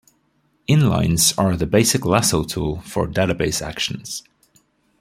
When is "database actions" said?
3.05-4.23